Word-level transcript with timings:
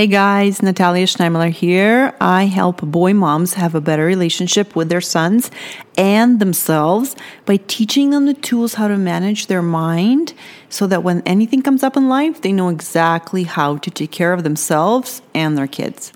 Hey 0.00 0.06
guys, 0.06 0.62
Natalia 0.62 1.04
Schneimler 1.04 1.50
here. 1.50 2.14
I 2.22 2.44
help 2.44 2.80
boy 2.80 3.12
moms 3.12 3.52
have 3.52 3.74
a 3.74 3.82
better 3.82 4.06
relationship 4.06 4.74
with 4.74 4.88
their 4.88 5.02
sons 5.02 5.50
and 5.94 6.40
themselves 6.40 7.14
by 7.44 7.58
teaching 7.58 8.08
them 8.08 8.24
the 8.24 8.32
tools 8.32 8.72
how 8.72 8.88
to 8.88 8.96
manage 8.96 9.48
their 9.48 9.60
mind 9.60 10.32
so 10.70 10.86
that 10.86 11.02
when 11.02 11.20
anything 11.26 11.60
comes 11.60 11.82
up 11.82 11.98
in 11.98 12.08
life, 12.08 12.40
they 12.40 12.50
know 12.50 12.70
exactly 12.70 13.42
how 13.42 13.76
to 13.76 13.90
take 13.90 14.10
care 14.10 14.32
of 14.32 14.42
themselves 14.42 15.20
and 15.34 15.58
their 15.58 15.66
kids. 15.66 16.14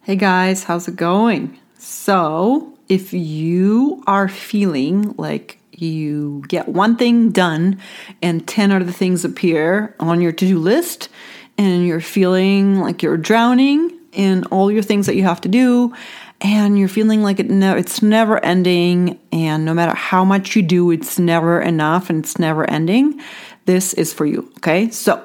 Hey 0.00 0.16
guys, 0.16 0.64
how's 0.64 0.88
it 0.88 0.96
going? 0.96 1.58
So, 1.76 2.72
if 2.88 3.12
you 3.12 4.02
are 4.06 4.28
feeling 4.28 5.14
like 5.18 5.58
you 5.72 6.42
get 6.48 6.70
one 6.70 6.96
thing 6.96 7.32
done 7.32 7.82
and 8.22 8.48
10 8.48 8.72
other 8.72 8.90
things 8.90 9.26
appear 9.26 9.94
on 10.00 10.22
your 10.22 10.32
to 10.32 10.46
do 10.46 10.58
list, 10.58 11.10
and 11.58 11.86
you're 11.86 12.00
feeling 12.00 12.80
like 12.80 13.02
you're 13.02 13.16
drowning 13.16 13.98
in 14.12 14.44
all 14.46 14.70
your 14.70 14.82
things 14.82 15.06
that 15.06 15.14
you 15.14 15.24
have 15.24 15.40
to 15.42 15.48
do 15.48 15.94
and 16.40 16.78
you're 16.78 16.88
feeling 16.88 17.22
like 17.22 17.38
it 17.38 17.50
ne- 17.50 17.78
it's 17.78 18.02
never 18.02 18.42
ending 18.44 19.18
and 19.32 19.64
no 19.64 19.74
matter 19.74 19.94
how 19.94 20.24
much 20.24 20.56
you 20.56 20.62
do 20.62 20.90
it's 20.90 21.18
never 21.18 21.60
enough 21.60 22.10
and 22.10 22.24
it's 22.24 22.38
never 22.38 22.68
ending 22.70 23.20
this 23.66 23.94
is 23.94 24.12
for 24.12 24.26
you 24.26 24.50
okay 24.56 24.90
so 24.90 25.22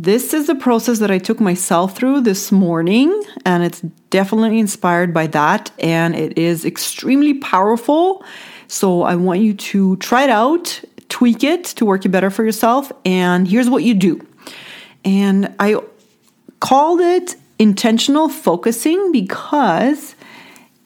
this 0.00 0.32
is 0.32 0.46
the 0.46 0.54
process 0.54 0.98
that 1.00 1.10
I 1.10 1.18
took 1.18 1.40
myself 1.40 1.94
through 1.94 2.22
this 2.22 2.50
morning, 2.50 3.22
and 3.44 3.62
it's 3.62 3.82
definitely 4.08 4.58
inspired 4.58 5.12
by 5.12 5.26
that, 5.26 5.70
and 5.78 6.16
it 6.16 6.38
is 6.38 6.64
extremely 6.64 7.34
powerful. 7.34 8.24
So, 8.66 9.02
I 9.02 9.16
want 9.16 9.40
you 9.40 9.52
to 9.52 9.96
try 9.96 10.24
it 10.24 10.30
out, 10.30 10.82
tweak 11.10 11.44
it 11.44 11.64
to 11.64 11.84
work 11.84 12.06
it 12.06 12.08
better 12.08 12.30
for 12.30 12.44
yourself. 12.44 12.90
And 13.04 13.46
here's 13.46 13.68
what 13.68 13.82
you 13.82 13.92
do 13.92 14.26
and 15.04 15.54
I 15.58 15.76
called 16.60 17.00
it 17.00 17.36
intentional 17.58 18.28
focusing 18.28 19.12
because 19.12 20.14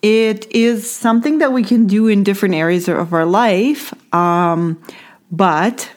it 0.02 0.50
is 0.50 0.90
something 0.90 1.38
that 1.38 1.52
we 1.52 1.64
can 1.64 1.86
do 1.86 2.08
in 2.08 2.24
different 2.24 2.54
areas 2.54 2.88
of 2.88 3.12
our 3.12 3.24
life. 3.24 3.94
Um, 4.14 4.82
but 5.30 5.90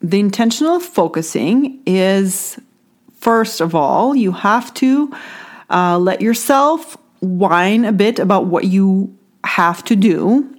the 0.00 0.20
intentional 0.20 0.78
focusing 0.78 1.80
is, 1.84 2.58
first 3.18 3.60
of 3.60 3.74
all, 3.74 4.14
you 4.14 4.32
have 4.32 4.72
to 4.74 5.14
uh, 5.68 5.98
let 5.98 6.20
yourself 6.20 6.96
whine 7.20 7.84
a 7.84 7.92
bit 7.92 8.18
about 8.18 8.46
what 8.46 8.64
you 8.64 9.16
have 9.44 9.84
to 9.84 9.96
do 9.96 10.56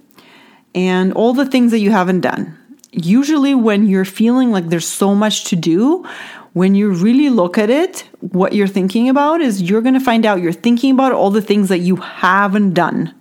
and 0.74 1.12
all 1.14 1.34
the 1.34 1.46
things 1.46 1.70
that 1.70 1.80
you 1.80 1.90
haven't 1.90 2.20
done. 2.20 2.58
Usually, 2.92 3.54
when 3.54 3.86
you're 3.86 4.04
feeling 4.04 4.50
like 4.50 4.68
there's 4.68 4.86
so 4.86 5.14
much 5.14 5.44
to 5.44 5.56
do, 5.56 6.06
when 6.52 6.74
you 6.74 6.90
really 6.90 7.30
look 7.30 7.56
at 7.56 7.70
it, 7.70 8.00
what 8.20 8.52
you're 8.52 8.66
thinking 8.66 9.08
about 9.08 9.40
is 9.40 9.62
you're 9.62 9.80
going 9.80 9.94
to 9.94 10.00
find 10.00 10.26
out 10.26 10.42
you're 10.42 10.52
thinking 10.52 10.92
about 10.92 11.12
all 11.12 11.30
the 11.30 11.42
things 11.42 11.68
that 11.68 11.78
you 11.78 11.96
haven't 11.96 12.74
done, 12.74 13.14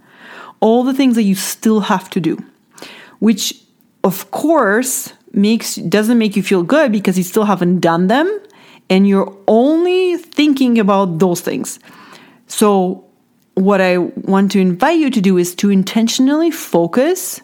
all 0.59 0.83
the 0.83 0.93
things 0.93 1.15
that 1.15 1.23
you 1.23 1.35
still 1.35 1.79
have 1.81 2.09
to 2.09 2.19
do, 2.19 2.37
which 3.19 3.53
of 4.03 4.29
course 4.31 5.13
makes 5.33 5.75
doesn't 5.75 6.17
make 6.17 6.35
you 6.35 6.43
feel 6.43 6.63
good 6.63 6.91
because 6.91 7.17
you 7.17 7.23
still 7.23 7.45
haven't 7.45 7.79
done 7.79 8.07
them 8.07 8.27
and 8.89 9.07
you're 9.07 9.33
only 9.47 10.17
thinking 10.17 10.77
about 10.77 11.19
those 11.19 11.39
things. 11.39 11.79
So 12.47 13.05
what 13.53 13.79
I 13.79 13.97
want 13.97 14.51
to 14.51 14.59
invite 14.59 14.99
you 14.99 15.09
to 15.09 15.21
do 15.21 15.37
is 15.37 15.55
to 15.55 15.69
intentionally 15.69 16.51
focus 16.51 17.39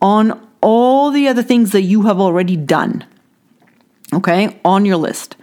on 0.00 0.40
all 0.60 1.10
the 1.10 1.26
other 1.26 1.42
things 1.42 1.72
that 1.72 1.82
you 1.82 2.02
have 2.02 2.20
already 2.20 2.56
done 2.56 3.04
okay, 4.12 4.58
on 4.64 4.84
your 4.84 4.96
list. 4.96 5.36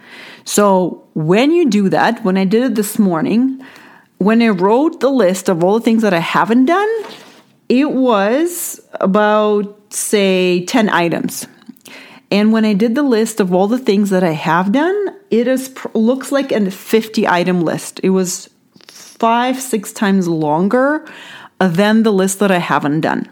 So 0.44 1.06
when 1.14 1.50
you 1.50 1.68
do 1.68 1.88
that, 1.88 2.22
when 2.24 2.36
I 2.36 2.44
did 2.44 2.62
it 2.62 2.74
this 2.74 2.98
morning, 2.98 3.62
when 4.18 4.42
I 4.42 4.48
wrote 4.48 5.00
the 5.00 5.10
list 5.10 5.48
of 5.48 5.62
all 5.62 5.78
the 5.78 5.84
things 5.84 6.02
that 6.02 6.14
I 6.14 6.18
haven't 6.18 6.66
done, 6.66 6.88
it 7.68 7.90
was 7.90 8.80
about, 9.00 9.92
say, 9.92 10.64
10 10.66 10.88
items. 10.88 11.46
And 12.30 12.52
when 12.52 12.64
I 12.64 12.74
did 12.74 12.94
the 12.94 13.02
list 13.02 13.40
of 13.40 13.54
all 13.54 13.68
the 13.68 13.78
things 13.78 14.10
that 14.10 14.24
I 14.24 14.32
have 14.32 14.72
done, 14.72 15.08
it 15.30 15.46
is 15.46 15.74
looks 15.94 16.32
like 16.32 16.52
a 16.52 16.70
50 16.70 17.28
item 17.28 17.60
list. 17.60 18.00
It 18.02 18.10
was 18.10 18.50
five, 18.88 19.60
six 19.60 19.92
times 19.92 20.28
longer 20.28 21.06
than 21.58 22.02
the 22.02 22.12
list 22.12 22.40
that 22.40 22.50
I 22.50 22.58
haven't 22.58 23.00
done. 23.00 23.30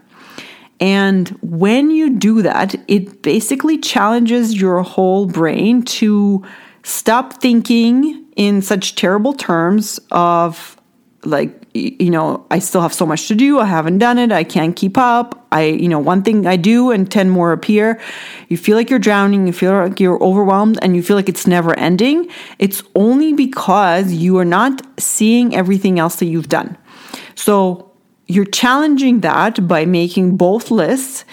And 0.83 1.29
when 1.41 1.91
you 1.91 2.09
do 2.09 2.41
that, 2.41 2.75
it 2.89 3.21
basically 3.21 3.77
challenges 3.77 4.59
your 4.59 4.81
whole 4.81 5.25
brain 5.25 5.83
to 5.83 6.43
stop 6.83 7.41
thinking 7.41 8.25
in 8.35 8.61
such 8.61 8.95
terrible 8.95 9.31
terms 9.31 9.97
of 10.11 10.75
like 11.23 11.65
you 11.73 12.09
know 12.09 12.45
i 12.51 12.59
still 12.59 12.81
have 12.81 12.93
so 12.93 13.05
much 13.05 13.29
to 13.29 13.35
do. 13.35 13.59
I 13.59 13.65
haven't 13.65 13.99
done 13.99 14.17
it. 14.17 14.33
I 14.33 14.43
can't 14.43 14.75
keep 14.75 14.97
up. 14.97 15.47
I 15.53 15.67
you 15.67 15.87
know 15.87 15.99
one 15.99 16.21
thing 16.21 16.45
i 16.45 16.57
do 16.57 16.91
and 16.91 17.09
10 17.09 17.29
more 17.29 17.53
appear. 17.53 18.01
You 18.49 18.57
feel 18.57 18.75
like 18.75 18.89
you're 18.89 18.99
drowning. 18.99 19.47
You 19.47 19.53
feel 19.53 19.71
like 19.71 20.01
you're 20.01 20.21
overwhelmed 20.21 20.79
and 20.81 20.97
you 20.97 21.01
feel 21.01 21.15
like 21.15 21.29
it's 21.29 21.47
never 21.47 21.79
ending. 21.79 22.27
It's 22.59 22.83
only 22.93 23.31
because 23.31 24.11
you 24.11 24.37
are 24.37 24.43
not 24.59 24.81
seeing 24.99 25.55
everything 25.55 25.97
else 25.97 26.17
that 26.17 26.25
you've 26.25 26.49
done. 26.49 26.77
So 27.35 27.92
you're 28.33 28.45
challenging 28.45 29.21
that 29.21 29.67
by 29.67 29.85
making 29.85 30.37
both 30.37 30.71
lists 30.71 31.25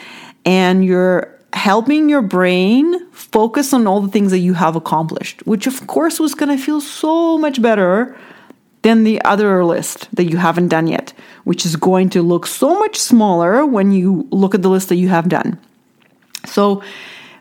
and 0.44 0.84
you're 0.84 1.36
helping 1.52 2.08
your 2.08 2.22
brain 2.22 3.10
focus 3.10 3.72
on 3.72 3.86
all 3.86 4.00
the 4.00 4.10
things 4.10 4.30
that 4.30 4.38
you 4.38 4.54
have 4.54 4.76
accomplished, 4.76 5.44
which 5.46 5.66
of 5.66 5.86
course 5.86 6.20
was 6.20 6.34
going 6.34 6.56
to 6.56 6.62
feel 6.62 6.80
so 6.80 7.38
much 7.38 7.60
better 7.60 8.16
than 8.82 9.04
the 9.04 9.20
other 9.22 9.64
list 9.64 10.08
that 10.14 10.30
you 10.30 10.36
haven't 10.36 10.68
done 10.68 10.86
yet, 10.86 11.12
which 11.44 11.66
is 11.66 11.76
going 11.76 12.08
to 12.10 12.22
look 12.22 12.46
so 12.46 12.78
much 12.78 12.96
smaller 12.96 13.66
when 13.66 13.92
you 13.92 14.26
look 14.30 14.54
at 14.54 14.62
the 14.62 14.70
list 14.70 14.88
that 14.88 14.96
you 14.96 15.08
have 15.08 15.28
done. 15.28 15.58
So, 16.46 16.82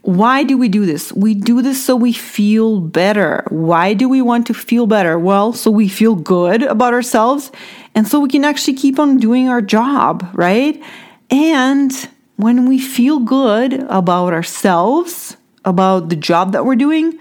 why 0.02 0.44
do 0.44 0.58
we 0.58 0.70
do 0.70 0.86
this? 0.86 1.12
We 1.12 1.34
do 1.34 1.62
this 1.62 1.84
so 1.84 1.96
we 1.96 2.14
feel 2.14 2.80
better. 2.80 3.44
Why 3.50 3.94
do 3.94 4.08
we 4.08 4.22
want 4.22 4.47
to 4.47 4.53
feel 4.53 4.88
better? 4.88 5.20
Well, 5.20 5.52
so 5.52 5.70
we 5.70 5.90
feel 5.90 6.16
good 6.16 6.64
about 6.64 6.94
ourselves 6.94 7.52
and 7.96 8.08
so 8.08 8.20
we 8.20 8.30
can 8.30 8.46
actually 8.46 8.76
keep 8.76 9.00
on 9.00 9.18
doing 9.18 9.50
our 9.50 9.62
job, 9.62 10.30
right? 10.34 10.82
And 11.30 11.92
when 12.38 12.68
we 12.68 12.80
feel 12.80 13.20
good 13.20 13.74
about 13.90 14.34
ourselves, 14.34 15.36
about 15.66 16.10
the 16.10 16.16
job 16.16 16.54
that 16.54 16.66
we're 16.66 16.76
doing, 16.76 17.20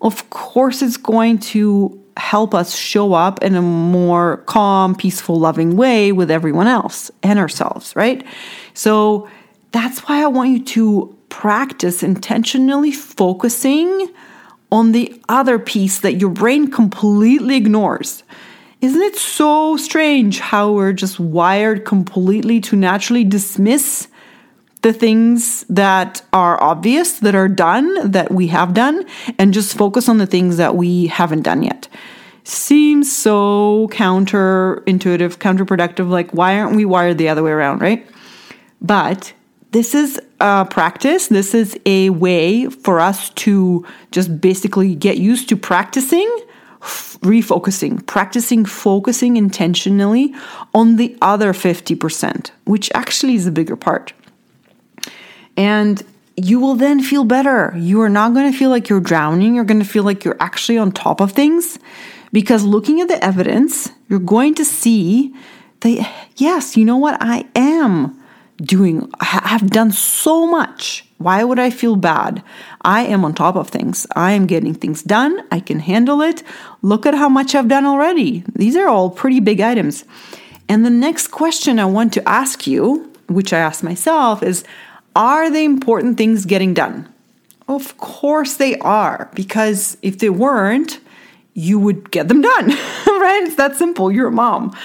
of 0.00 0.28
course, 0.30 0.82
it's 0.82 0.96
going 0.96 1.38
to 1.38 1.96
help 2.16 2.54
us 2.54 2.76
show 2.76 3.14
up 3.14 3.42
in 3.42 3.54
a 3.54 3.62
more 3.62 4.38
calm, 4.46 4.94
peaceful, 4.94 5.38
loving 5.38 5.76
way 5.76 6.12
with 6.12 6.30
everyone 6.30 6.66
else 6.66 7.10
and 7.22 7.38
ourselves, 7.38 7.94
right? 7.96 8.24
So 8.74 9.28
that's 9.72 10.00
why 10.00 10.22
I 10.22 10.26
want 10.26 10.50
you 10.50 10.64
to 10.64 11.16
practice 11.28 12.02
intentionally 12.02 12.92
focusing 12.92 14.08
on 14.70 14.92
the 14.92 15.20
other 15.28 15.58
piece 15.58 16.00
that 16.00 16.14
your 16.14 16.30
brain 16.30 16.70
completely 16.70 17.56
ignores. 17.56 18.22
Isn't 18.80 19.02
it 19.02 19.16
so 19.16 19.76
strange 19.76 20.40
how 20.40 20.72
we're 20.72 20.94
just 20.94 21.20
wired 21.20 21.84
completely 21.84 22.60
to 22.60 22.76
naturally 22.76 23.24
dismiss 23.24 24.08
the 24.80 24.94
things 24.94 25.66
that 25.68 26.22
are 26.32 26.62
obvious, 26.62 27.18
that 27.18 27.34
are 27.34 27.48
done, 27.48 28.10
that 28.10 28.30
we 28.32 28.46
have 28.46 28.72
done, 28.72 29.04
and 29.38 29.52
just 29.52 29.76
focus 29.76 30.08
on 30.08 30.16
the 30.16 30.26
things 30.26 30.56
that 30.56 30.76
we 30.76 31.08
haven't 31.08 31.42
done 31.42 31.62
yet? 31.62 31.88
Seems 32.44 33.14
so 33.14 33.88
counterintuitive, 33.92 35.36
counterproductive. 35.36 36.08
Like, 36.08 36.30
why 36.30 36.58
aren't 36.58 36.74
we 36.74 36.86
wired 36.86 37.18
the 37.18 37.28
other 37.28 37.42
way 37.42 37.50
around, 37.50 37.82
right? 37.82 38.06
But 38.80 39.34
this 39.72 39.94
is 39.94 40.18
a 40.40 40.64
practice. 40.64 41.26
This 41.26 41.52
is 41.52 41.78
a 41.84 42.08
way 42.08 42.66
for 42.66 42.98
us 42.98 43.28
to 43.30 43.86
just 44.10 44.40
basically 44.40 44.94
get 44.94 45.18
used 45.18 45.50
to 45.50 45.56
practicing 45.56 46.34
refocusing, 46.80 48.04
practicing 48.06 48.64
focusing 48.64 49.36
intentionally 49.36 50.34
on 50.72 50.96
the 50.96 51.16
other 51.20 51.52
50%, 51.52 52.50
which 52.64 52.90
actually 52.94 53.34
is 53.34 53.44
the 53.44 53.50
bigger 53.50 53.76
part. 53.76 54.12
And 55.56 56.02
you 56.36 56.58
will 56.58 56.74
then 56.74 57.02
feel 57.02 57.24
better. 57.24 57.74
You 57.76 58.00
are 58.00 58.08
not 58.08 58.32
going 58.32 58.50
to 58.50 58.56
feel 58.56 58.70
like 58.70 58.88
you're 58.88 59.00
drowning. 59.00 59.54
You're 59.54 59.64
going 59.64 59.80
to 59.80 59.86
feel 59.86 60.04
like 60.04 60.24
you're 60.24 60.40
actually 60.40 60.78
on 60.78 60.92
top 60.92 61.20
of 61.20 61.32
things 61.32 61.78
because 62.32 62.64
looking 62.64 63.00
at 63.00 63.08
the 63.08 63.22
evidence, 63.22 63.90
you're 64.08 64.18
going 64.18 64.54
to 64.54 64.64
see 64.64 65.34
that, 65.80 66.10
yes, 66.36 66.76
you 66.76 66.84
know 66.84 66.96
what? 66.96 67.18
I 67.20 67.46
am 67.54 68.19
doing, 68.60 69.10
I 69.20 69.48
have 69.48 69.70
done 69.70 69.92
so 69.92 70.46
much. 70.46 71.04
Why 71.18 71.44
would 71.44 71.58
I 71.58 71.70
feel 71.70 71.96
bad? 71.96 72.42
I 72.82 73.02
am 73.02 73.24
on 73.24 73.34
top 73.34 73.56
of 73.56 73.68
things. 73.68 74.06
I 74.16 74.32
am 74.32 74.46
getting 74.46 74.74
things 74.74 75.02
done. 75.02 75.42
I 75.50 75.60
can 75.60 75.80
handle 75.80 76.22
it. 76.22 76.42
Look 76.82 77.06
at 77.06 77.14
how 77.14 77.28
much 77.28 77.54
I've 77.54 77.68
done 77.68 77.84
already. 77.84 78.44
These 78.54 78.76
are 78.76 78.88
all 78.88 79.10
pretty 79.10 79.40
big 79.40 79.60
items. 79.60 80.04
And 80.68 80.84
the 80.84 80.90
next 80.90 81.28
question 81.28 81.78
I 81.78 81.84
want 81.84 82.12
to 82.14 82.28
ask 82.28 82.66
you, 82.66 83.12
which 83.28 83.52
I 83.52 83.58
ask 83.58 83.82
myself, 83.82 84.42
is 84.42 84.64
Are 85.16 85.50
the 85.50 85.64
important 85.64 86.16
things 86.16 86.46
getting 86.46 86.74
done? 86.74 87.08
Of 87.68 87.96
course 87.98 88.54
they 88.56 88.78
are, 88.78 89.30
because 89.34 89.96
if 90.02 90.18
they 90.18 90.30
weren't, 90.30 91.00
you 91.54 91.78
would 91.78 92.10
get 92.10 92.28
them 92.28 92.40
done, 92.40 92.68
right? 93.06 93.42
It's 93.44 93.56
that 93.56 93.76
simple. 93.76 94.10
You're 94.10 94.28
a 94.28 94.32
mom. 94.32 94.76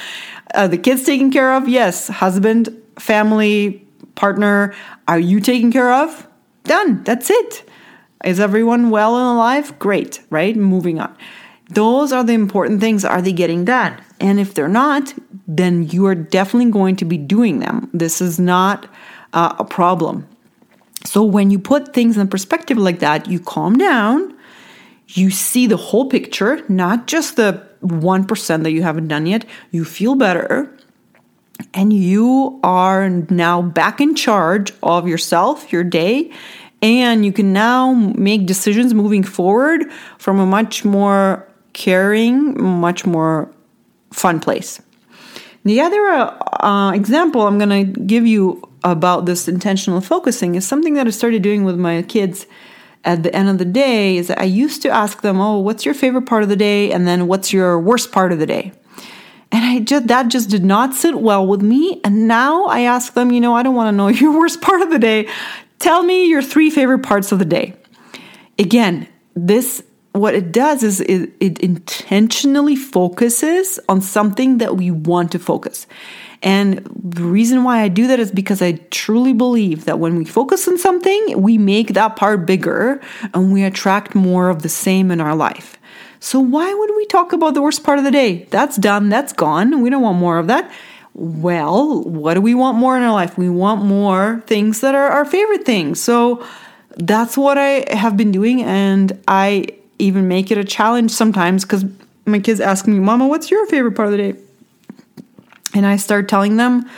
Uh, 0.53 0.67
the 0.67 0.77
kids 0.77 1.03
taken 1.03 1.31
care 1.31 1.53
of? 1.53 1.67
Yes. 1.67 2.07
Husband, 2.07 2.69
family, 2.99 3.85
partner, 4.15 4.73
are 5.07 5.19
you 5.19 5.39
taken 5.39 5.71
care 5.71 5.93
of? 5.93 6.27
Done. 6.63 7.03
That's 7.03 7.29
it. 7.29 7.69
Is 8.23 8.39
everyone 8.39 8.89
well 8.89 9.15
and 9.15 9.35
alive? 9.37 9.77
Great, 9.79 10.21
right? 10.29 10.55
Moving 10.55 10.99
on. 10.99 11.15
Those 11.69 12.11
are 12.11 12.23
the 12.23 12.33
important 12.33 12.79
things. 12.79 13.05
Are 13.05 13.21
they 13.21 13.33
getting 13.33 13.65
done? 13.65 14.01
And 14.19 14.39
if 14.39 14.53
they're 14.53 14.67
not, 14.67 15.13
then 15.47 15.89
you 15.89 16.05
are 16.07 16.15
definitely 16.15 16.71
going 16.71 16.95
to 16.97 17.05
be 17.05 17.17
doing 17.17 17.59
them. 17.59 17.89
This 17.93 18.21
is 18.21 18.39
not 18.39 18.87
uh, 19.33 19.55
a 19.59 19.65
problem. 19.65 20.27
So 21.05 21.23
when 21.23 21.51
you 21.51 21.59
put 21.59 21.93
things 21.93 22.17
in 22.17 22.27
perspective 22.27 22.77
like 22.77 22.99
that, 22.99 23.27
you 23.27 23.39
calm 23.39 23.77
down, 23.77 24.35
you 25.09 25.29
see 25.29 25.67
the 25.67 25.77
whole 25.77 26.09
picture, 26.09 26.63
not 26.67 27.07
just 27.07 27.35
the 27.35 27.63
1% 27.83 28.63
that 28.63 28.71
you 28.71 28.81
haven't 28.81 29.07
done 29.07 29.27
yet. 29.27 29.45
You 29.71 29.85
feel 29.85 30.15
better, 30.15 30.75
and 31.73 31.93
you 31.93 32.59
are 32.63 33.09
now 33.09 33.61
back 33.61 34.01
in 34.01 34.15
charge 34.15 34.73
of 34.83 35.07
yourself, 35.07 35.71
your 35.71 35.83
day, 35.83 36.31
and 36.81 37.25
you 37.25 37.31
can 37.31 37.53
now 37.53 37.93
make 37.93 38.45
decisions 38.45 38.93
moving 38.93 39.23
forward 39.23 39.85
from 40.17 40.39
a 40.39 40.45
much 40.45 40.85
more 40.85 41.47
caring, 41.73 42.61
much 42.61 43.05
more 43.05 43.51
fun 44.11 44.39
place. 44.39 44.81
The 45.63 45.81
other 45.81 45.99
uh, 46.61 46.91
example 46.93 47.41
I'm 47.41 47.57
going 47.57 47.93
to 47.93 47.99
give 48.01 48.27
you 48.27 48.61
about 48.83 49.25
this 49.25 49.47
intentional 49.47 49.99
focusing 49.99 50.55
is 50.55 50.67
something 50.67 50.93
that 50.93 51.07
I 51.07 51.09
started 51.09 51.41
doing 51.41 51.63
with 51.63 51.77
my 51.77 52.03
kids 52.03 52.45
at 53.03 53.23
the 53.23 53.33
end 53.35 53.49
of 53.49 53.57
the 53.57 53.65
day 53.65 54.17
is 54.17 54.29
I 54.31 54.43
used 54.43 54.81
to 54.83 54.89
ask 54.89 55.21
them, 55.21 55.39
"Oh, 55.39 55.59
what's 55.59 55.85
your 55.85 55.93
favorite 55.93 56.25
part 56.25 56.43
of 56.43 56.49
the 56.49 56.55
day?" 56.55 56.91
and 56.91 57.07
then 57.07 57.27
"What's 57.27 57.53
your 57.53 57.79
worst 57.79 58.11
part 58.11 58.31
of 58.31 58.39
the 58.39 58.45
day?" 58.45 58.73
And 59.55 59.63
I 59.63 59.79
just 59.79 60.07
that 60.07 60.27
just 60.27 60.49
did 60.49 60.65
not 60.65 60.93
sit 60.93 61.15
well 61.15 61.47
with 61.47 61.61
me. 61.61 62.01
And 62.03 62.27
now 62.27 62.65
I 62.65 62.81
ask 62.81 63.13
them, 63.13 63.31
you 63.31 63.39
know, 63.39 63.55
I 63.55 63.63
don't 63.63 63.73
want 63.73 63.87
to 63.87 63.95
know 63.95 64.07
your 64.23 64.37
worst 64.37 64.61
part 64.61 64.81
of 64.81 64.89
the 64.89 64.99
day. 64.99 65.29
Tell 65.79 66.03
me 66.03 66.27
your 66.27 66.41
three 66.41 66.69
favorite 66.69 67.03
parts 67.03 67.31
of 67.31 67.39
the 67.39 67.45
day. 67.45 67.73
Again, 68.59 69.07
this 69.33 69.81
what 70.11 70.35
it 70.35 70.51
does 70.51 70.83
is 70.83 70.99
it, 70.99 71.31
it 71.39 71.59
intentionally 71.59 72.75
focuses 72.75 73.79
on 73.87 74.01
something 74.01 74.57
that 74.57 74.75
we 74.75 74.91
want 74.91 75.31
to 75.31 75.39
focus. 75.39 75.87
And 76.41 76.85
the 77.01 77.23
reason 77.23 77.63
why 77.63 77.81
I 77.81 77.87
do 77.87 78.07
that 78.07 78.19
is 78.19 78.31
because 78.31 78.61
I 78.61 78.73
truly 78.91 79.31
believe 79.31 79.85
that 79.85 79.99
when 79.99 80.17
we 80.17 80.25
focus 80.25 80.67
on 80.67 80.77
something, 80.77 81.41
we 81.41 81.57
make 81.57 81.93
that 81.93 82.17
part 82.17 82.45
bigger 82.45 83.01
and 83.33 83.53
we 83.53 83.63
attract 83.63 84.15
more 84.15 84.49
of 84.49 84.63
the 84.63 84.69
same 84.69 85.11
in 85.11 85.21
our 85.21 85.35
life. 85.35 85.77
So, 86.25 86.39
why 86.39 86.73
would 86.73 86.89
we 86.95 87.05
talk 87.05 87.33
about 87.33 87.53
the 87.53 87.61
worst 87.61 87.83
part 87.83 87.99
of 87.99 88.03
the 88.03 88.09
day? 88.09 88.47
That's 88.49 88.77
done, 88.77 89.09
that's 89.09 89.31
gone. 89.31 89.81
We 89.81 89.91
don't 89.91 90.01
want 90.01 90.17
more 90.17 90.39
of 90.39 90.47
that. 90.47 90.71
Well, 91.13 92.01
what 92.01 92.33
do 92.33 92.41
we 92.41 92.55
want 92.55 92.79
more 92.79 92.97
in 92.97 93.03
our 93.03 93.13
life? 93.13 93.37
We 93.37 93.47
want 93.47 93.85
more 93.85 94.41
things 94.47 94.81
that 94.81 94.95
are 94.95 95.07
our 95.07 95.23
favorite 95.23 95.65
things. 95.65 96.01
So, 96.01 96.43
that's 96.97 97.37
what 97.37 97.59
I 97.59 97.85
have 97.95 98.17
been 98.17 98.31
doing. 98.31 98.63
And 98.63 99.21
I 99.27 99.67
even 99.99 100.27
make 100.27 100.49
it 100.49 100.57
a 100.57 100.63
challenge 100.63 101.11
sometimes 101.11 101.63
because 101.63 101.85
my 102.25 102.39
kids 102.39 102.59
ask 102.59 102.87
me, 102.87 102.97
Mama, 102.97 103.27
what's 103.27 103.51
your 103.51 103.63
favorite 103.67 103.91
part 103.91 104.07
of 104.07 104.13
the 104.13 104.31
day? 104.31 104.39
And 105.75 105.85
I 105.85 105.97
start 105.97 106.27
telling 106.27 106.57
them 106.57 106.89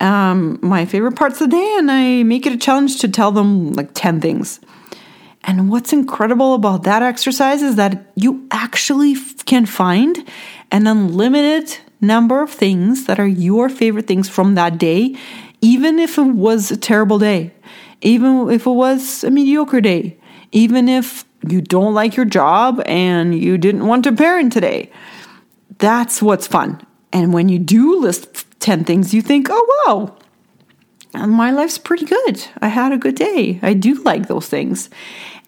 um, 0.00 0.58
my 0.62 0.86
favorite 0.86 1.16
parts 1.16 1.42
of 1.42 1.50
the 1.50 1.56
day, 1.58 1.74
and 1.76 1.90
I 1.90 2.22
make 2.22 2.46
it 2.46 2.54
a 2.54 2.56
challenge 2.56 3.00
to 3.00 3.08
tell 3.08 3.32
them 3.32 3.74
like 3.74 3.90
10 3.92 4.22
things. 4.22 4.60
And 5.44 5.68
what's 5.70 5.92
incredible 5.92 6.54
about 6.54 6.84
that 6.84 7.02
exercise 7.02 7.62
is 7.62 7.76
that 7.76 8.12
you 8.14 8.46
actually 8.50 9.16
can 9.44 9.66
find 9.66 10.24
an 10.70 10.86
unlimited 10.86 11.78
number 12.00 12.42
of 12.42 12.50
things 12.50 13.06
that 13.06 13.18
are 13.18 13.26
your 13.26 13.68
favorite 13.68 14.06
things 14.06 14.28
from 14.28 14.54
that 14.54 14.78
day, 14.78 15.16
even 15.60 15.98
if 15.98 16.18
it 16.18 16.22
was 16.22 16.70
a 16.70 16.76
terrible 16.76 17.18
day, 17.18 17.52
even 18.00 18.50
if 18.50 18.66
it 18.66 18.70
was 18.70 19.24
a 19.24 19.30
mediocre 19.30 19.80
day, 19.80 20.16
even 20.52 20.88
if 20.88 21.24
you 21.48 21.60
don't 21.60 21.94
like 21.94 22.16
your 22.16 22.26
job 22.26 22.82
and 22.86 23.38
you 23.38 23.58
didn't 23.58 23.86
want 23.86 24.04
to 24.04 24.12
parent 24.12 24.52
today. 24.52 24.90
That's 25.78 26.22
what's 26.22 26.46
fun. 26.46 26.84
And 27.12 27.32
when 27.32 27.48
you 27.48 27.58
do 27.58 28.00
list 28.00 28.46
10 28.60 28.84
things, 28.84 29.12
you 29.12 29.22
think, 29.22 29.48
oh, 29.50 29.84
wow, 29.86 30.16
my 31.14 31.50
life's 31.50 31.78
pretty 31.78 32.06
good. 32.06 32.44
I 32.60 32.68
had 32.68 32.92
a 32.92 32.98
good 32.98 33.14
day. 33.16 33.58
I 33.62 33.74
do 33.74 33.94
like 34.02 34.28
those 34.28 34.48
things. 34.48 34.88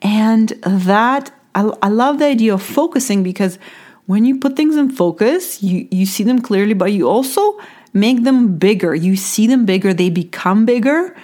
And 0.02 0.50
that, 0.62 1.31
I, 1.55 1.70
I 1.82 1.88
love 1.88 2.19
the 2.19 2.26
idea 2.26 2.55
of 2.55 2.62
focusing 2.62 3.22
because 3.22 3.58
when 4.06 4.25
you 4.25 4.38
put 4.38 4.56
things 4.56 4.76
in 4.76 4.90
focus, 4.90 5.62
you, 5.62 5.88
you 5.90 6.05
see 6.05 6.25
them 6.25 6.40
clearly, 6.40 6.75
but 6.75 6.93
you 6.93 7.08
also 7.08 7.58
make 7.94 8.25
them 8.25 8.58
bigger. 8.58 8.94
You 8.94 9.16
see 9.16 9.46
them 9.46 9.64
bigger, 9.64 9.94
they 9.94 10.11
become 10.11 10.66
bigger, 10.66 11.16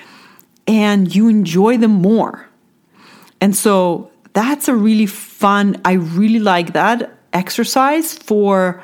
and 0.66 1.14
you 1.14 1.28
enjoy 1.28 1.76
them 1.76 1.92
more. 1.92 2.48
And 3.40 3.54
so 3.54 4.10
that's 4.32 4.68
a 4.68 4.74
really 4.74 5.06
fun, 5.06 5.80
I 5.84 5.92
really 5.92 6.38
like 6.38 6.72
that 6.72 7.12
exercise 7.32 8.14
for 8.14 8.82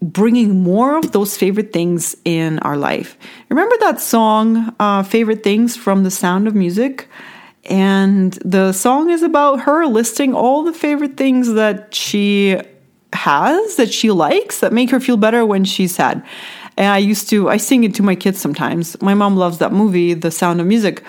bringing 0.00 0.62
more 0.62 0.96
of 0.96 1.12
those 1.12 1.36
favorite 1.36 1.72
things 1.72 2.16
in 2.24 2.58
our 2.60 2.76
life. 2.76 3.18
Remember 3.48 3.74
that 3.80 4.00
song, 4.00 4.74
uh, 4.78 5.02
Favorite 5.02 5.42
Things 5.42 5.76
from 5.76 6.04
The 6.04 6.10
Sound 6.10 6.46
of 6.46 6.54
Music? 6.54 7.08
And 7.64 8.32
the 8.44 8.72
song 8.72 9.10
is 9.10 9.22
about 9.22 9.60
her 9.60 9.86
listing 9.86 10.34
all 10.34 10.62
the 10.62 10.72
favorite 10.72 11.16
things 11.16 11.52
that 11.54 11.94
she 11.94 12.58
has, 13.12 13.76
that 13.76 13.92
she 13.92 14.10
likes, 14.10 14.60
that 14.60 14.72
make 14.72 14.90
her 14.90 15.00
feel 15.00 15.16
better 15.16 15.44
when 15.44 15.64
she's 15.64 15.94
sad. 15.94 16.24
And 16.76 16.86
I 16.86 16.98
used 16.98 17.28
to, 17.30 17.48
I 17.48 17.56
sing 17.56 17.82
it 17.82 17.94
to 17.96 18.02
my 18.02 18.14
kids 18.14 18.38
sometimes. 18.38 19.00
My 19.02 19.14
mom 19.14 19.36
loves 19.36 19.58
that 19.58 19.72
movie, 19.72 20.14
The 20.14 20.30
Sound 20.30 20.60
of 20.60 20.66
Music. 20.66 21.02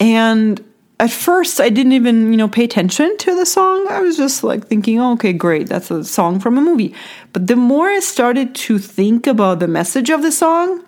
And 0.00 0.64
at 1.00 1.10
first 1.10 1.60
I 1.60 1.70
didn't 1.70 1.92
even, 1.92 2.30
you 2.30 2.36
know, 2.36 2.48
pay 2.48 2.64
attention 2.64 3.16
to 3.18 3.34
the 3.34 3.46
song. 3.46 3.86
I 3.90 4.00
was 4.00 4.16
just 4.16 4.44
like 4.44 4.66
thinking, 4.66 5.00
oh, 5.00 5.12
okay, 5.14 5.32
great, 5.32 5.68
that's 5.68 5.90
a 5.90 6.04
song 6.04 6.38
from 6.38 6.56
a 6.56 6.60
movie. 6.60 6.94
But 7.32 7.46
the 7.46 7.56
more 7.56 7.88
I 7.88 8.00
started 8.00 8.54
to 8.54 8.78
think 8.78 9.26
about 9.26 9.58
the 9.58 9.68
message 9.68 10.10
of 10.10 10.22
the 10.22 10.32
song, 10.32 10.84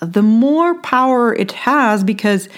the 0.00 0.22
more 0.22 0.80
power 0.80 1.34
it 1.34 1.52
has 1.52 2.02
because 2.02 2.48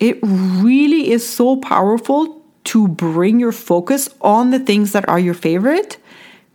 it 0.00 0.18
really 0.22 1.10
is 1.10 1.28
so 1.28 1.56
powerful 1.56 2.42
to 2.64 2.88
bring 2.88 3.40
your 3.40 3.52
focus 3.52 4.08
on 4.20 4.50
the 4.50 4.58
things 4.58 4.92
that 4.92 5.08
are 5.08 5.18
your 5.18 5.34
favorite 5.34 5.98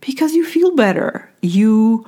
because 0.00 0.34
you 0.34 0.44
feel 0.44 0.74
better. 0.74 1.30
You 1.42 2.06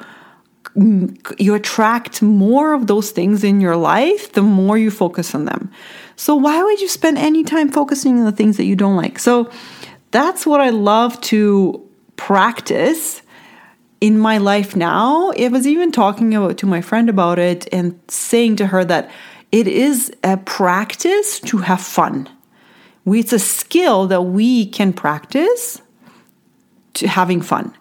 mm, 0.77 1.17
you 1.39 1.55
attract 1.55 2.23
more 2.23 2.73
of 2.73 2.87
those 2.87 3.11
things 3.11 3.45
in 3.45 3.61
your 3.61 3.77
life 3.77 4.33
the 4.33 4.43
more 4.43 4.79
you 4.79 4.91
focus 4.91 5.35
on 5.35 5.45
them. 5.45 5.71
So, 6.21 6.35
why 6.35 6.63
would 6.63 6.83
you 6.83 6.89
spend 6.89 7.17
any 7.17 7.45
time 7.45 7.71
focusing 7.71 8.19
on 8.19 8.27
the 8.27 8.33
things 8.33 8.59
that 8.59 8.67
you 8.67 8.77
don't 8.77 8.95
like? 8.95 9.19
So, 9.19 9.51
that's 10.11 10.45
what 10.45 10.61
I 10.61 10.69
love 10.69 11.19
to 11.33 11.83
practice 12.17 13.23
in 14.03 14.19
my 14.19 14.37
life 14.37 14.77
now. 14.77 15.31
I 15.31 15.49
was 15.49 15.67
even 15.67 15.91
talking 15.91 16.35
about 16.35 16.59
to 16.59 16.67
my 16.67 16.83
friend 16.83 17.09
about 17.09 17.39
it 17.39 17.67
and 17.73 17.99
saying 18.09 18.57
to 18.57 18.67
her 18.67 18.85
that 18.85 19.11
it 19.51 19.67
is 19.67 20.13
a 20.23 20.37
practice 20.37 21.41
to 21.41 21.57
have 21.57 21.81
fun. 21.81 22.29
It's 23.07 23.33
a 23.33 23.39
skill 23.39 24.07
that 24.09 24.21
we 24.21 24.67
can 24.67 24.93
practice 24.93 25.81
to 26.95 27.09
having 27.09 27.41
fun 27.41 27.75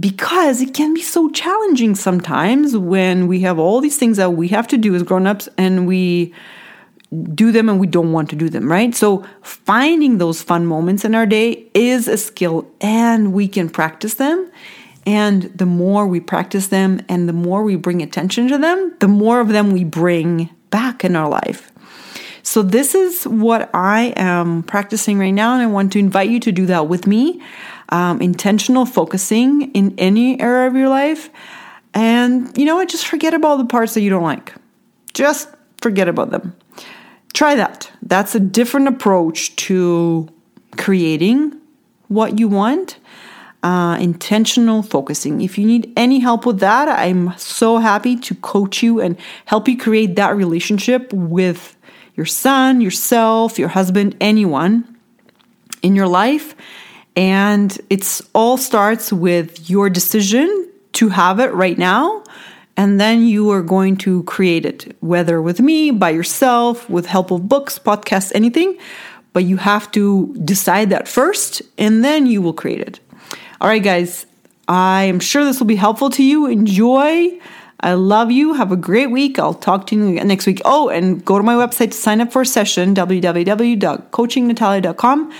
because 0.00 0.62
it 0.62 0.72
can 0.72 0.94
be 0.94 1.02
so 1.02 1.28
challenging 1.32 1.94
sometimes 1.96 2.78
when 2.78 3.26
we 3.26 3.40
have 3.40 3.58
all 3.58 3.82
these 3.82 3.98
things 3.98 4.16
that 4.16 4.30
we 4.30 4.48
have 4.48 4.66
to 4.68 4.78
do 4.78 4.94
as 4.94 5.02
grown-ups 5.02 5.50
and 5.58 5.86
we 5.86 6.32
do 7.22 7.52
them 7.52 7.68
and 7.68 7.80
we 7.80 7.86
don't 7.86 8.12
want 8.12 8.30
to 8.30 8.36
do 8.36 8.48
them, 8.48 8.70
right? 8.70 8.94
So 8.94 9.24
finding 9.42 10.18
those 10.18 10.42
fun 10.42 10.66
moments 10.66 11.04
in 11.04 11.14
our 11.14 11.26
day 11.26 11.68
is 11.74 12.08
a 12.08 12.16
skill 12.16 12.70
and 12.80 13.32
we 13.32 13.48
can 13.48 13.68
practice 13.68 14.14
them. 14.14 14.50
And 15.06 15.44
the 15.56 15.66
more 15.66 16.06
we 16.06 16.20
practice 16.20 16.68
them 16.68 17.00
and 17.08 17.28
the 17.28 17.34
more 17.34 17.62
we 17.62 17.76
bring 17.76 18.02
attention 18.02 18.48
to 18.48 18.58
them, 18.58 18.94
the 19.00 19.08
more 19.08 19.40
of 19.40 19.48
them 19.48 19.70
we 19.70 19.84
bring 19.84 20.48
back 20.70 21.04
in 21.04 21.14
our 21.14 21.28
life. 21.28 21.70
So, 22.42 22.62
this 22.62 22.94
is 22.94 23.24
what 23.24 23.70
I 23.72 24.12
am 24.16 24.64
practicing 24.64 25.18
right 25.18 25.30
now, 25.30 25.54
and 25.54 25.62
I 25.62 25.66
want 25.66 25.92
to 25.92 25.98
invite 25.98 26.28
you 26.28 26.38
to 26.40 26.52
do 26.52 26.66
that 26.66 26.88
with 26.88 27.06
me 27.06 27.40
um, 27.88 28.20
intentional 28.20 28.86
focusing 28.86 29.72
in 29.72 29.94
any 29.98 30.38
area 30.40 30.66
of 30.66 30.74
your 30.74 30.88
life. 30.88 31.30
And 31.94 32.56
you 32.56 32.64
know 32.64 32.76
what? 32.76 32.88
Just 32.88 33.06
forget 33.06 33.34
about 33.34 33.56
the 33.56 33.64
parts 33.64 33.94
that 33.94 34.02
you 34.02 34.10
don't 34.10 34.22
like. 34.22 34.54
Just 35.12 35.48
forget 35.80 36.08
about 36.08 36.30
them. 36.30 36.54
Try 37.34 37.56
that. 37.56 37.90
That's 38.02 38.34
a 38.34 38.40
different 38.40 38.88
approach 38.88 39.54
to 39.56 40.28
creating 40.78 41.60
what 42.08 42.38
you 42.38 42.48
want. 42.48 42.98
Uh, 43.62 43.96
intentional 43.98 44.82
focusing. 44.82 45.40
If 45.40 45.56
you 45.58 45.66
need 45.66 45.92
any 45.96 46.20
help 46.20 46.44
with 46.44 46.60
that, 46.60 46.86
I'm 46.88 47.36
so 47.38 47.78
happy 47.78 48.14
to 48.16 48.34
coach 48.36 48.82
you 48.82 49.00
and 49.00 49.16
help 49.46 49.68
you 49.68 49.78
create 49.78 50.16
that 50.16 50.36
relationship 50.36 51.12
with 51.12 51.74
your 52.14 52.26
son, 52.26 52.82
yourself, 52.82 53.58
your 53.58 53.68
husband, 53.68 54.16
anyone 54.20 54.96
in 55.82 55.96
your 55.96 56.08
life 56.08 56.54
And 57.16 57.78
it's 57.90 58.22
all 58.32 58.56
starts 58.56 59.12
with 59.12 59.70
your 59.70 59.88
decision 59.90 60.68
to 60.94 61.10
have 61.10 61.40
it 61.40 61.52
right 61.54 61.78
now. 61.78 62.24
And 62.76 63.00
then 63.00 63.24
you 63.24 63.50
are 63.50 63.62
going 63.62 63.96
to 63.98 64.24
create 64.24 64.66
it, 64.66 64.96
whether 65.00 65.40
with 65.40 65.60
me, 65.60 65.92
by 65.92 66.10
yourself, 66.10 66.90
with 66.90 67.06
help 67.06 67.30
of 67.30 67.48
books, 67.48 67.78
podcasts, 67.78 68.32
anything. 68.34 68.76
But 69.32 69.44
you 69.44 69.58
have 69.58 69.92
to 69.92 70.34
decide 70.44 70.90
that 70.90 71.06
first, 71.08 71.62
and 71.78 72.04
then 72.04 72.26
you 72.26 72.42
will 72.42 72.52
create 72.52 72.80
it. 72.80 72.98
All 73.60 73.68
right, 73.68 73.82
guys, 73.82 74.26
I 74.68 75.04
am 75.04 75.20
sure 75.20 75.44
this 75.44 75.60
will 75.60 75.66
be 75.66 75.76
helpful 75.76 76.08
to 76.10 76.22
you. 76.22 76.46
Enjoy. 76.46 77.38
I 77.80 77.94
love 77.94 78.30
you. 78.30 78.52
Have 78.54 78.70
a 78.72 78.76
great 78.76 79.10
week. 79.10 79.38
I'll 79.38 79.54
talk 79.54 79.86
to 79.88 79.96
you 79.96 80.24
next 80.24 80.46
week. 80.46 80.62
Oh, 80.64 80.88
and 80.88 81.22
go 81.24 81.36
to 81.36 81.44
my 81.44 81.54
website 81.54 81.90
to 81.90 81.96
sign 81.96 82.20
up 82.20 82.32
for 82.32 82.42
a 82.42 82.46
session 82.46 82.94
www.coachingnatalia.com. 82.94 85.32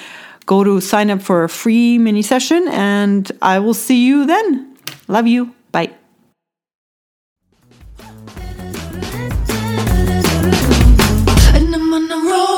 Go 0.47 0.63
to 0.63 0.79
sign 0.81 1.11
up 1.11 1.23
for 1.23 1.45
a 1.45 1.49
free 1.49 1.97
mini 1.99 2.23
session, 2.23 2.69
and 2.69 3.33
I 3.41 3.59
will 3.61 3.75
see 3.75 4.05
you 4.05 4.27
then. 4.27 4.77
Love 5.09 5.27
you. 5.27 5.55
Bye. 5.73 5.95
On 11.95 12.09
the 12.09 12.17
road. 12.17 12.54